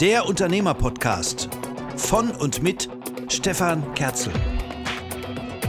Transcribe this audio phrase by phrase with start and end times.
[0.00, 1.48] Der Unternehmer-Podcast
[1.96, 2.88] von und mit
[3.28, 4.32] Stefan Kerzel.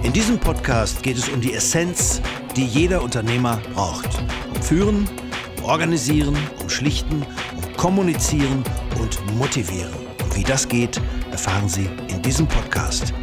[0.04, 2.21] In diesem Podcast geht es um die Essenz,
[2.55, 4.09] die jeder Unternehmer braucht.
[4.53, 5.09] Um Führen,
[5.57, 7.25] um Organisieren, um Schlichten,
[7.55, 8.63] um Kommunizieren
[8.99, 9.94] und Motivieren.
[10.23, 11.01] Und wie das geht,
[11.31, 13.13] erfahren Sie in diesem Podcast.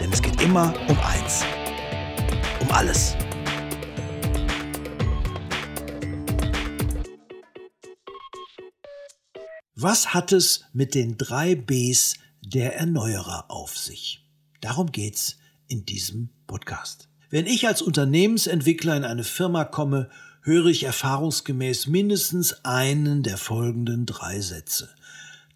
[0.00, 1.44] Denn es geht immer um eins.
[2.60, 3.16] Um alles.
[9.84, 14.24] Was hat es mit den drei Bs der Erneuerer auf sich?
[14.60, 17.08] Darum geht's in diesem Podcast.
[17.30, 20.08] Wenn ich als Unternehmensentwickler in eine Firma komme,
[20.42, 24.88] höre ich erfahrungsgemäß mindestens einen der folgenden drei Sätze.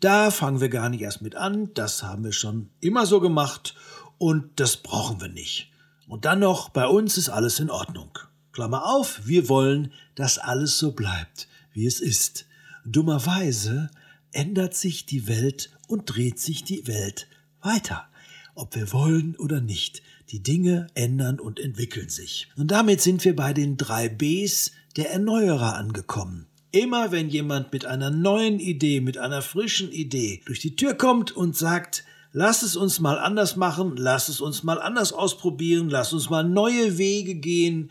[0.01, 3.77] Da fangen wir gar nicht erst mit an, das haben wir schon immer so gemacht
[4.19, 5.71] und das brauchen wir nicht.
[6.09, 8.19] Und dann noch, bei uns ist alles in Ordnung.
[8.51, 12.47] Klammer auf, wir wollen, dass alles so bleibt, wie es ist.
[12.85, 13.89] Dummerweise
[14.37, 17.27] ändert sich die Welt und dreht sich die Welt
[17.63, 18.07] weiter.
[18.55, 22.49] Ob wir wollen oder nicht, die Dinge ändern und entwickeln sich.
[22.57, 26.47] Und damit sind wir bei den drei Bs der Erneuerer angekommen.
[26.71, 31.33] Immer wenn jemand mit einer neuen Idee, mit einer frischen Idee durch die Tür kommt
[31.33, 36.13] und sagt, lass es uns mal anders machen, lass es uns mal anders ausprobieren, lass
[36.13, 37.91] uns mal neue Wege gehen,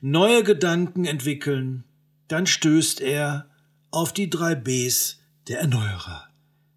[0.00, 1.84] neue Gedanken entwickeln,
[2.28, 3.50] dann stößt er
[3.90, 6.28] auf die drei Bs der Erneuerer.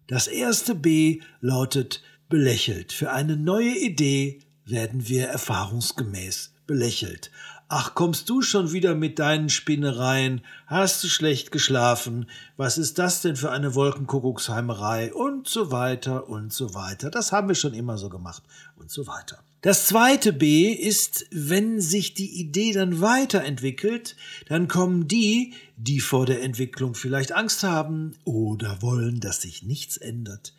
[0.06, 2.92] Das erste B lautet belächelt.
[2.92, 7.30] Für eine neue Idee werden wir erfahrungsgemäß belächelt.
[7.68, 10.42] Ach, kommst du schon wieder mit deinen Spinnereien?
[10.68, 12.30] Hast du schlecht geschlafen?
[12.56, 15.12] Was ist das denn für eine Wolkenkuckucksheimerei?
[15.12, 17.10] Und so weiter und so weiter.
[17.10, 18.44] Das haben wir schon immer so gemacht
[18.76, 19.42] und so weiter.
[19.62, 24.14] Das zweite B ist, wenn sich die Idee dann weiterentwickelt,
[24.48, 29.96] dann kommen die, die vor der Entwicklung vielleicht Angst haben oder wollen, dass sich nichts
[29.96, 30.54] ändert,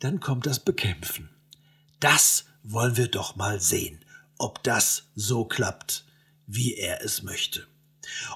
[0.00, 1.30] dann kommt das Bekämpfen.
[1.98, 4.00] Das wollen wir doch mal sehen,
[4.36, 6.04] ob das so klappt,
[6.46, 7.66] wie er es möchte.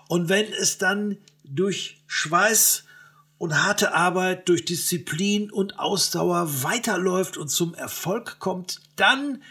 [0.09, 2.85] Und wenn es dann durch Schweiß
[3.39, 9.43] und harte Arbeit, durch Disziplin und Ausdauer weiterläuft und zum Erfolg kommt, dann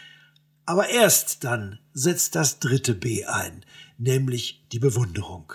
[0.64, 3.64] aber erst dann setzt das dritte B ein,
[3.98, 5.52] nämlich die Bewunderung.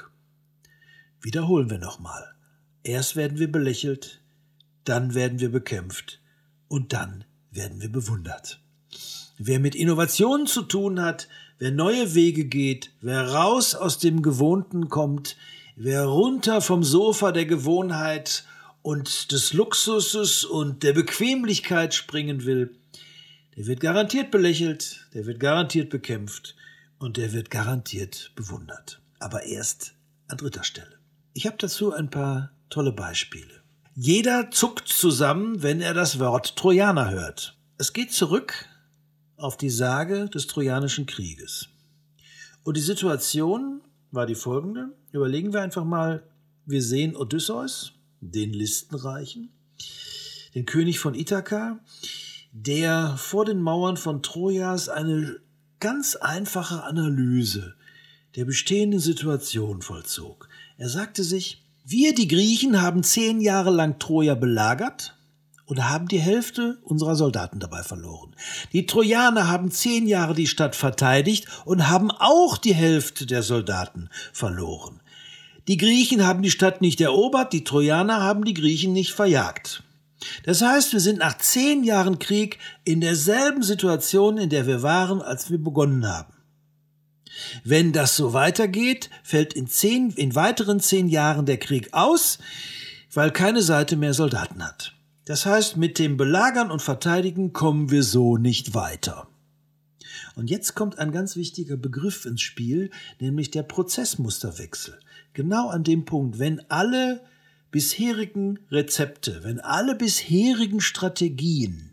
[1.21, 2.33] Wiederholen wir nochmal.
[2.83, 4.21] Erst werden wir belächelt,
[4.85, 6.21] dann werden wir bekämpft
[6.67, 8.61] und dann werden wir bewundert.
[9.37, 11.27] Wer mit Innovationen zu tun hat,
[11.61, 15.37] wer neue Wege geht, wer raus aus dem Gewohnten kommt,
[15.75, 18.45] wer runter vom Sofa der Gewohnheit
[18.81, 22.75] und des Luxuses und der Bequemlichkeit springen will,
[23.55, 26.55] der wird garantiert belächelt, der wird garantiert bekämpft
[26.97, 28.99] und der wird garantiert bewundert.
[29.19, 29.93] Aber erst
[30.29, 30.97] an dritter Stelle.
[31.33, 33.61] Ich habe dazu ein paar tolle Beispiele.
[33.93, 37.55] Jeder zuckt zusammen, wenn er das Wort Trojaner hört.
[37.77, 38.65] Es geht zurück
[39.41, 41.67] auf die Sage des Trojanischen Krieges.
[42.63, 43.81] Und die Situation
[44.11, 44.89] war die folgende.
[45.11, 46.23] Überlegen wir einfach mal,
[46.65, 49.49] wir sehen Odysseus, den Listenreichen,
[50.53, 51.79] den König von Ithaka,
[52.51, 55.37] der vor den Mauern von Trojas eine
[55.79, 57.75] ganz einfache Analyse
[58.35, 60.47] der bestehenden Situation vollzog.
[60.77, 65.15] Er sagte sich, wir, die Griechen, haben zehn Jahre lang Troja belagert
[65.71, 68.35] und haben die Hälfte unserer Soldaten dabei verloren.
[68.73, 74.09] Die Trojaner haben zehn Jahre die Stadt verteidigt und haben auch die Hälfte der Soldaten
[74.33, 74.99] verloren.
[75.69, 79.83] Die Griechen haben die Stadt nicht erobert, die Trojaner haben die Griechen nicht verjagt.
[80.43, 85.21] Das heißt, wir sind nach zehn Jahren Krieg in derselben Situation, in der wir waren,
[85.21, 86.33] als wir begonnen haben.
[87.63, 92.39] Wenn das so weitergeht, fällt in, zehn, in weiteren zehn Jahren der Krieg aus,
[93.13, 94.95] weil keine Seite mehr Soldaten hat.
[95.25, 99.27] Das heißt, mit dem Belagern und Verteidigen kommen wir so nicht weiter.
[100.35, 102.89] Und jetzt kommt ein ganz wichtiger Begriff ins Spiel,
[103.19, 104.99] nämlich der Prozessmusterwechsel.
[105.33, 107.21] Genau an dem Punkt, wenn alle
[107.69, 111.91] bisherigen Rezepte, wenn alle bisherigen Strategien,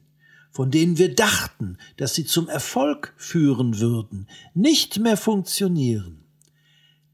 [0.50, 6.24] von denen wir dachten, dass sie zum Erfolg führen würden, nicht mehr funktionieren,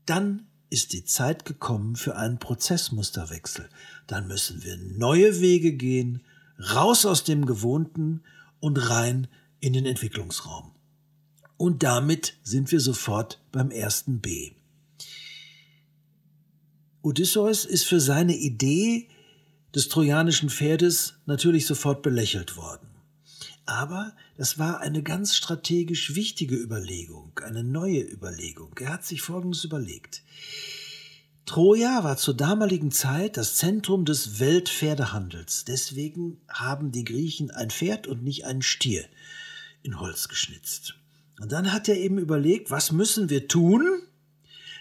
[0.07, 3.69] dann ist die Zeit gekommen für einen Prozessmusterwechsel.
[4.09, 6.25] Dann müssen wir neue Wege gehen,
[6.75, 8.25] raus aus dem Gewohnten
[8.59, 9.29] und rein
[9.61, 10.73] in den Entwicklungsraum.
[11.57, 14.51] Und damit sind wir sofort beim ersten B.
[17.03, 19.09] Odysseus ist für seine Idee
[19.77, 22.89] des trojanischen Pferdes natürlich sofort belächelt worden.
[23.65, 28.75] Aber das war eine ganz strategisch wichtige Überlegung, eine neue Überlegung.
[28.81, 30.23] Er hat sich Folgendes überlegt.
[31.47, 35.65] Troja war zur damaligen Zeit das Zentrum des Weltpferdehandels.
[35.65, 39.05] Deswegen haben die Griechen ein Pferd und nicht einen Stier
[39.83, 40.95] in Holz geschnitzt.
[41.41, 44.03] Und dann hat er eben überlegt, was müssen wir tun,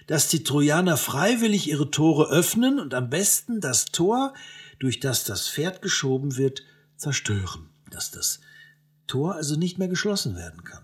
[0.07, 4.33] dass die Trojaner freiwillig ihre Tore öffnen und am besten das Tor,
[4.79, 6.63] durch das das Pferd geschoben wird,
[6.95, 8.39] zerstören, dass das
[9.07, 10.83] Tor also nicht mehr geschlossen werden kann.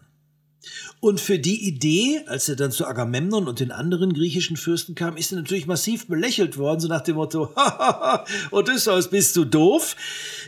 [1.02, 5.16] Und für die Idee, als er dann zu Agamemnon und den anderen griechischen Fürsten kam,
[5.16, 7.54] ist er natürlich massiv belächelt worden, so nach dem Motto,
[8.52, 9.96] Odysseus, bist du doof?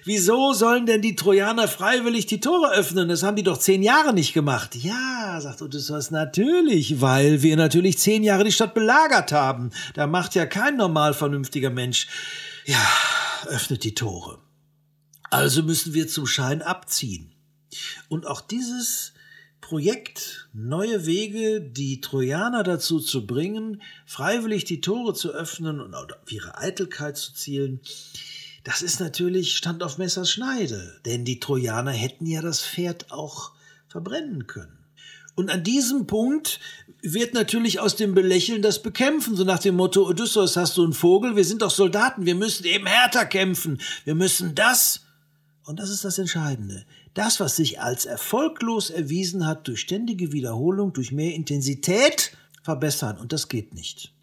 [0.04, 3.08] Wieso sollen denn die Trojaner freiwillig die Tore öffnen?
[3.08, 4.76] Das haben die doch zehn Jahre nicht gemacht.
[4.76, 9.72] Ja, sagt Odysseus, natürlich, weil wir natürlich zehn Jahre die Stadt belagert haben.
[9.94, 12.08] Da macht ja kein normal vernünftiger Mensch.
[12.66, 12.86] Ja,
[13.48, 14.40] öffnet die Tore.
[15.30, 17.32] Also müssen wir zum Schein abziehen.
[18.10, 19.14] Und auch dieses
[19.62, 26.32] Projekt, neue Wege, die Trojaner dazu zu bringen, freiwillig die Tore zu öffnen und auf
[26.32, 27.80] ihre Eitelkeit zu zielen,
[28.64, 33.54] das ist natürlich Stand auf Messers Schneide, denn die Trojaner hätten ja das Pferd auch
[33.88, 34.78] verbrennen können.
[35.36, 36.60] Und an diesem Punkt
[37.02, 40.94] wird natürlich aus dem Belächeln das Bekämpfen, so nach dem Motto, Odysseus, hast du einen
[40.94, 41.36] Vogel?
[41.36, 45.02] Wir sind doch Soldaten, wir müssen eben härter kämpfen, wir müssen das.
[45.64, 46.86] Und das ist das Entscheidende.
[47.14, 53.18] Das, was sich als erfolglos erwiesen hat, durch ständige Wiederholung, durch mehr Intensität verbessern.
[53.18, 54.14] Und das geht nicht.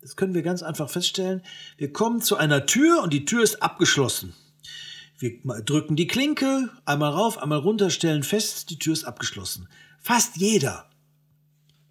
[0.00, 1.42] Das können wir ganz einfach feststellen.
[1.76, 4.34] Wir kommen zu einer Tür und die Tür ist abgeschlossen.
[5.18, 5.32] Wir
[5.64, 9.68] drücken die Klinke, einmal rauf, einmal runter, stellen fest, die Tür ist abgeschlossen.
[9.98, 10.88] Fast jeder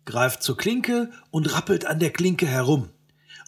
[0.05, 2.89] greift zur Klinke und rappelt an der Klinke herum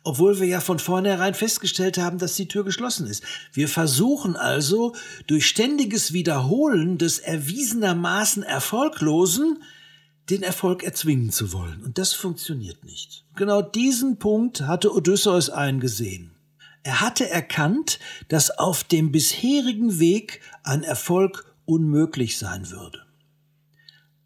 [0.03, 3.23] obwohl wir ja von vornherein festgestellt haben, dass die Tür geschlossen ist.
[3.51, 4.95] Wir versuchen also
[5.27, 9.61] durch ständiges Wiederholen des erwiesenermaßen Erfolglosen
[10.29, 11.83] den Erfolg erzwingen zu wollen.
[11.83, 13.25] Und das funktioniert nicht.
[13.35, 16.31] Genau diesen Punkt hatte Odysseus eingesehen.
[16.83, 17.99] Er hatte erkannt,
[18.29, 23.05] dass auf dem bisherigen Weg ein Erfolg unmöglich sein würde.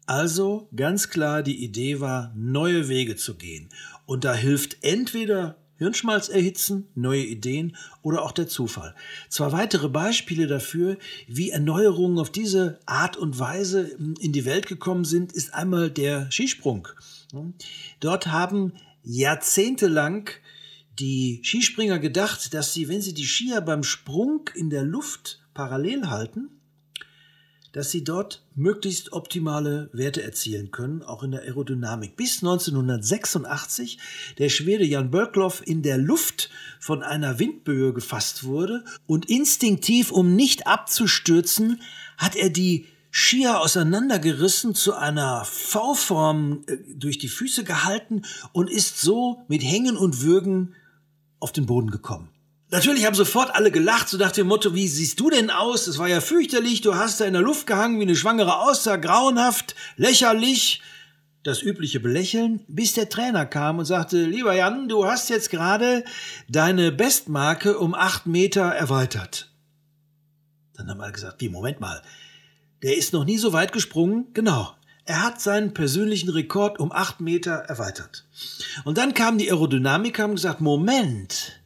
[0.06, 3.70] Also ganz klar die Idee war, neue Wege zu gehen.
[4.06, 8.94] Und da hilft entweder Hirnschmalz erhitzen, neue Ideen oder auch der Zufall.
[9.28, 15.04] Zwei weitere Beispiele dafür, wie Erneuerungen auf diese Art und Weise in die Welt gekommen
[15.04, 16.88] sind, ist einmal der Skisprung.
[18.00, 18.72] Dort haben
[19.02, 20.30] jahrzehntelang
[20.98, 26.08] die Skispringer gedacht, dass sie, wenn sie die Skier beim Sprung in der Luft parallel
[26.08, 26.53] halten,
[27.74, 32.16] dass sie dort möglichst optimale Werte erzielen können, auch in der Aerodynamik.
[32.16, 33.98] Bis 1986
[34.38, 40.36] der Schwede Jan Böckloff in der Luft von einer Windböe gefasst wurde und instinktiv, um
[40.36, 41.82] nicht abzustürzen,
[42.16, 48.22] hat er die Skier auseinandergerissen, zu einer V-Form äh, durch die Füße gehalten
[48.52, 50.74] und ist so mit Hängen und Würgen
[51.40, 52.33] auf den Boden gekommen.
[52.74, 55.86] Natürlich haben sofort alle gelacht, so nach dem Motto, wie siehst du denn aus?
[55.86, 58.96] Es war ja fürchterlich, du hast da in der Luft gehangen wie eine Schwangere aussah,
[58.96, 60.82] grauenhaft, lächerlich.
[61.44, 66.02] Das übliche Belächeln, bis der Trainer kam und sagte, lieber Jan, du hast jetzt gerade
[66.48, 69.52] deine Bestmarke um acht Meter erweitert.
[70.76, 72.02] Dann haben alle gesagt, wie, Moment mal,
[72.82, 74.26] der ist noch nie so weit gesprungen?
[74.34, 74.74] Genau.
[75.04, 78.26] Er hat seinen persönlichen Rekord um acht Meter erweitert.
[78.82, 81.60] Und dann kamen die Aerodynamiker und gesagt, Moment,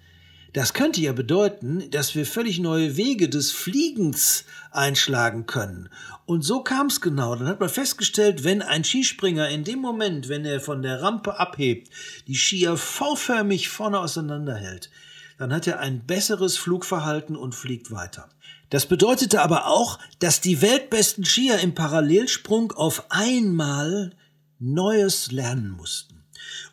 [0.53, 5.88] das könnte ja bedeuten, dass wir völlig neue Wege des Fliegens einschlagen können.
[6.25, 7.35] Und so kam es genau.
[7.37, 11.38] Dann hat man festgestellt, wenn ein Skispringer in dem Moment, wenn er von der Rampe
[11.38, 11.90] abhebt,
[12.26, 14.90] die Skier V-förmig vorne auseinanderhält,
[15.38, 18.28] dann hat er ein besseres Flugverhalten und fliegt weiter.
[18.71, 24.12] Das bedeutete aber auch, dass die weltbesten Skier im Parallelsprung auf einmal
[24.59, 26.25] Neues lernen mussten.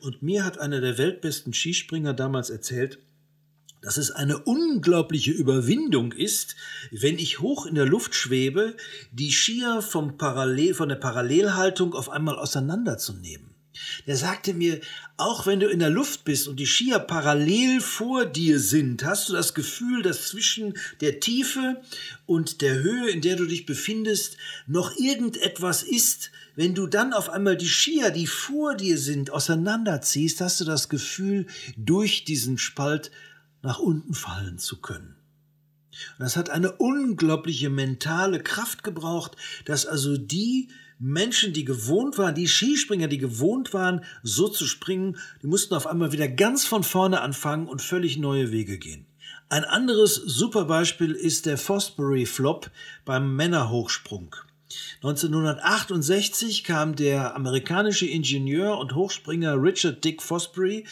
[0.02, 3.00] Und mir hat einer der weltbesten Skispringer damals erzählt,
[3.86, 6.56] dass es eine unglaubliche Überwindung ist,
[6.90, 8.76] wenn ich hoch in der Luft schwebe,
[9.12, 13.52] die Skier vom Parallel, von der Parallelhaltung auf einmal auseinanderzunehmen.
[14.08, 14.82] Der sagte mir,
[15.18, 19.30] auch wenn du in der Luft bist und die Skier parallel vor dir sind, hast
[19.30, 21.80] du das Gefühl, dass zwischen der Tiefe
[22.26, 26.32] und der Höhe, in der du dich befindest, noch irgendetwas ist.
[26.56, 30.90] Wenn du dann auf einmal die Skier, die vor dir sind, auseinanderziehst, hast du das
[30.90, 31.46] Gefühl,
[31.78, 33.12] durch diesen Spalt
[33.66, 35.16] nach unten fallen zu können.
[36.18, 42.36] Und das hat eine unglaubliche mentale Kraft gebraucht, dass also die Menschen, die gewohnt waren,
[42.36, 46.84] die Skispringer, die gewohnt waren, so zu springen, die mussten auf einmal wieder ganz von
[46.84, 49.06] vorne anfangen und völlig neue Wege gehen.
[49.50, 52.72] Ein anderes super Beispiel ist der Fosbury Flop
[53.04, 54.36] beim Männerhochsprung.
[54.98, 60.86] 1968 kam der amerikanische Ingenieur und Hochspringer Richard Dick Fosbury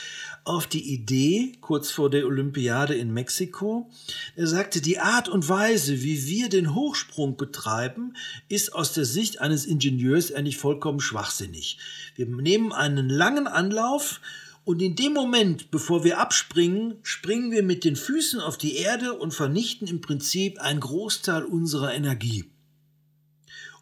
[0.43, 3.89] auf die Idee, kurz vor der Olympiade in Mexiko.
[4.35, 8.15] Er sagte, die Art und Weise, wie wir den Hochsprung betreiben,
[8.47, 11.79] ist aus der Sicht eines Ingenieurs eigentlich vollkommen schwachsinnig.
[12.15, 14.21] Wir nehmen einen langen Anlauf,
[14.65, 19.11] und in dem Moment, bevor wir abspringen, springen wir mit den Füßen auf die Erde
[19.11, 22.45] und vernichten im Prinzip einen Großteil unserer Energie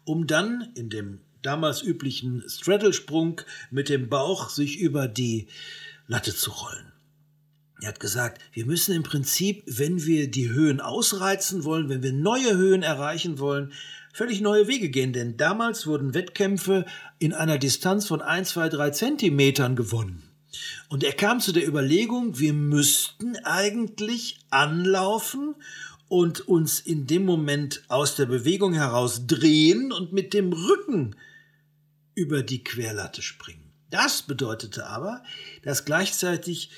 [0.04, 3.40] um dann in dem damals üblichen Straddle-Sprung
[3.70, 5.48] mit dem Bauch sich über die
[6.06, 6.92] Latte zu rollen.
[7.80, 12.12] Er hat gesagt, wir müssen im Prinzip, wenn wir die Höhen ausreizen wollen, wenn wir
[12.12, 13.72] neue Höhen erreichen wollen,
[14.12, 15.12] völlig neue Wege gehen.
[15.12, 16.86] Denn damals wurden Wettkämpfe
[17.18, 20.22] in einer Distanz von ein, zwei, drei Zentimetern gewonnen.
[20.88, 25.56] Und er kam zu der Überlegung, wir müssten eigentlich anlaufen
[26.12, 31.16] und uns in dem Moment aus der Bewegung heraus drehen und mit dem Rücken
[32.14, 33.72] über die Querlatte springen.
[33.88, 35.22] Das bedeutete aber,
[35.62, 36.68] dass gleichzeitig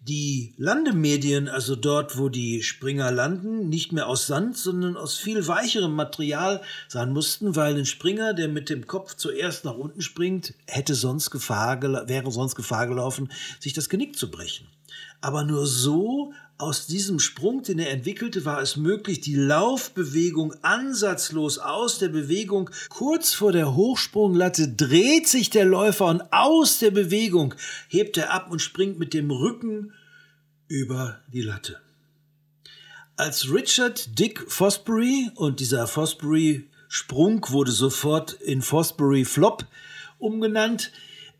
[0.00, 5.46] die Landemedien, also dort, wo die Springer landen, nicht mehr aus Sand, sondern aus viel
[5.46, 10.54] weicherem Material sein mussten, weil ein Springer, der mit dem Kopf zuerst nach unten springt,
[10.66, 14.68] hätte sonst Gefahr, wäre sonst Gefahr gelaufen, sich das Genick zu brechen.
[15.20, 21.58] Aber nur so aus diesem Sprung, den er entwickelte, war es möglich, die Laufbewegung ansatzlos
[21.58, 27.54] aus der Bewegung kurz vor der Hochsprunglatte dreht sich der Läufer und aus der Bewegung
[27.88, 29.92] hebt er ab und springt mit dem Rücken
[30.68, 31.80] über die Latte.
[33.16, 39.64] Als Richard Dick Fosbury und dieser Fosbury Sprung wurde sofort in Fosbury Flop
[40.18, 40.90] umgenannt,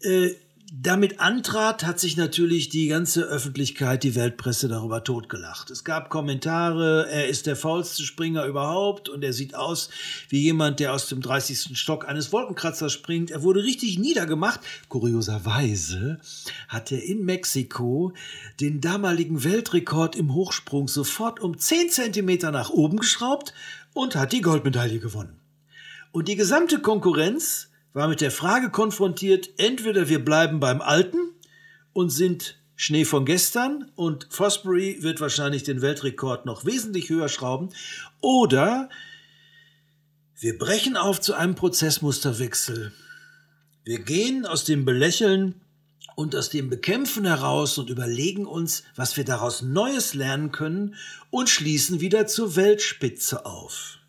[0.00, 0.30] äh,
[0.72, 5.70] damit antrat, hat sich natürlich die ganze Öffentlichkeit, die Weltpresse darüber totgelacht.
[5.70, 9.90] Es gab Kommentare, er ist der faulste Springer überhaupt und er sieht aus
[10.28, 11.76] wie jemand, der aus dem 30.
[11.78, 13.30] Stock eines Wolkenkratzers springt.
[13.30, 14.60] Er wurde richtig niedergemacht.
[14.88, 16.20] Kurioserweise
[16.68, 18.12] hat er in Mexiko
[18.60, 23.54] den damaligen Weltrekord im Hochsprung sofort um 10 Zentimeter nach oben geschraubt
[23.92, 25.40] und hat die Goldmedaille gewonnen.
[26.12, 31.18] Und die gesamte Konkurrenz war mit der Frage konfrontiert, entweder wir bleiben beim Alten
[31.92, 37.70] und sind Schnee von gestern und Fosbury wird wahrscheinlich den Weltrekord noch wesentlich höher schrauben,
[38.20, 38.88] oder
[40.38, 42.92] wir brechen auf zu einem Prozessmusterwechsel.
[43.84, 45.60] Wir gehen aus dem Belächeln
[46.16, 50.94] und aus dem Bekämpfen heraus und überlegen uns, was wir daraus Neues lernen können
[51.28, 53.99] und schließen wieder zur Weltspitze auf.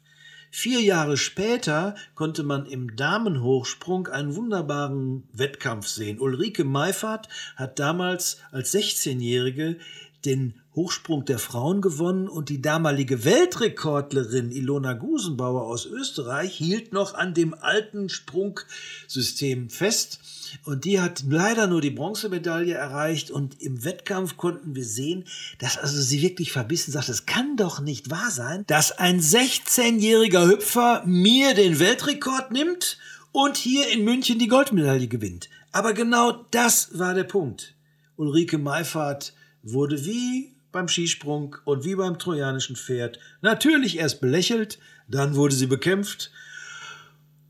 [0.53, 6.20] Vier Jahre später konnte man im Damenhochsprung einen wunderbaren Wettkampf sehen.
[6.20, 9.77] Ulrike Meifert hat damals als 16-Jährige
[10.25, 17.13] den Hochsprung der Frauen gewonnen und die damalige Weltrekordlerin Ilona Gusenbauer aus Österreich hielt noch
[17.13, 20.20] an dem alten Sprungsystem fest
[20.63, 25.25] und die hat leider nur die Bronzemedaille erreicht und im Wettkampf konnten wir sehen,
[25.60, 30.48] dass also sie wirklich verbissen sagt, es kann doch nicht wahr sein, dass ein 16-jähriger
[30.48, 32.98] Hüpfer mir den Weltrekord nimmt
[33.34, 35.50] und hier in München die Goldmedaille gewinnt.
[35.74, 37.75] Aber genau das war der Punkt.
[38.16, 45.36] Ulrike Meifert wurde wie beim Skisprung und wie beim trojanischen Pferd natürlich erst belächelt, dann
[45.36, 46.32] wurde sie bekämpft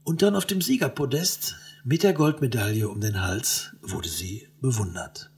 [0.03, 5.29] und dann auf dem Siegerpodest mit der Goldmedaille um den Hals wurde sie bewundert.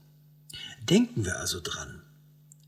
[0.90, 2.02] Denken wir also dran.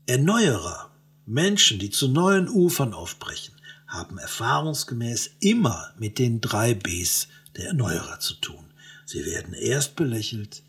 [0.06, 0.90] Erneuerer,
[1.26, 3.54] Menschen, die zu neuen Ufern aufbrechen,
[3.86, 8.64] haben erfahrungsgemäß immer mit den drei Bs der Erneuerer zu tun.
[9.04, 10.62] Sie werden erst belächelt,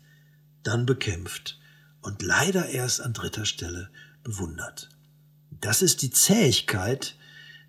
[0.62, 1.58] dann bekämpft
[2.02, 3.90] und leider erst an dritter Stelle
[4.22, 4.88] bewundert.
[5.60, 7.16] Das ist die Zähigkeit,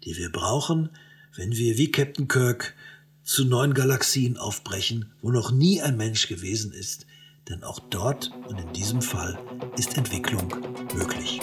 [0.04, 0.90] die wir brauchen,
[1.36, 2.76] wenn wir wie Captain Kirk
[3.24, 7.06] zu neuen Galaxien aufbrechen, wo noch nie ein Mensch gewesen ist,
[7.48, 9.38] denn auch dort und in diesem Fall
[9.78, 10.54] ist Entwicklung
[10.96, 11.40] möglich.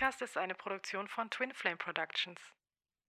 [0.00, 2.40] Podcast ist eine Produktion von Twin Flame Productions.